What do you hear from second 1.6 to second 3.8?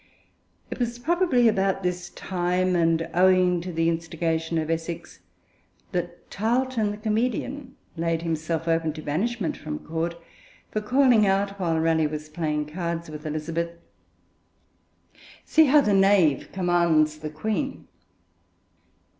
this time, and owing to